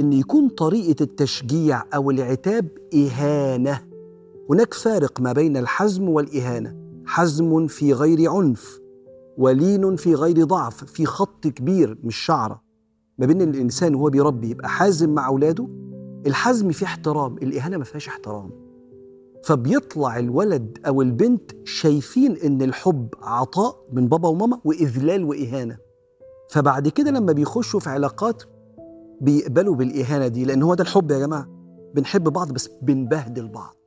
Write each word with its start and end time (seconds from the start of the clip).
إن 0.00 0.12
يكون 0.12 0.48
طريقة 0.48 1.02
التشجيع 1.02 1.82
أو 1.94 2.10
العتاب 2.10 2.68
إهانة. 2.94 3.80
هناك 4.50 4.74
فارق 4.74 5.20
ما 5.20 5.32
بين 5.32 5.56
الحزم 5.56 6.08
والإهانة. 6.08 6.76
حزم 7.06 7.66
في 7.66 7.92
غير 7.92 8.30
عنف 8.30 8.80
ولين 9.38 9.96
في 9.96 10.14
غير 10.14 10.44
ضعف 10.44 10.84
في 10.84 11.06
خط 11.06 11.46
كبير 11.46 11.98
مش 12.04 12.16
شعرة. 12.16 12.62
ما 13.18 13.26
بين 13.26 13.42
الإنسان 13.42 13.94
وهو 13.94 14.10
بيربي 14.10 14.50
يبقى 14.50 14.68
حازم 14.68 15.10
مع 15.14 15.26
أولاده 15.26 15.68
الحزم 16.26 16.70
فيه 16.70 16.86
احترام 16.86 17.36
الإهانة 17.36 17.76
ما 17.76 17.84
فيهاش 17.84 18.08
احترام. 18.08 18.50
فبيطلع 19.44 20.18
الولد 20.18 20.78
أو 20.86 21.02
البنت 21.02 21.50
شايفين 21.64 22.36
إن 22.36 22.62
الحب 22.62 23.08
عطاء 23.22 23.84
من 23.92 24.08
بابا 24.08 24.28
وماما 24.28 24.60
وإذلال 24.64 25.24
وإهانة. 25.24 25.78
فبعد 26.50 26.88
كده 26.88 27.10
لما 27.10 27.32
بيخشوا 27.32 27.80
في 27.80 27.90
علاقات 27.90 28.42
بيقبلوا 29.20 29.74
بالإهانة 29.74 30.28
دي 30.28 30.44
لأن 30.44 30.62
هو 30.62 30.74
ده 30.74 30.82
الحب 30.82 31.10
يا 31.10 31.18
جماعة. 31.18 31.46
بنحب 31.94 32.24
بعض 32.24 32.52
بس 32.52 32.68
بنبهدل 32.82 33.48
بعض. 33.48 33.79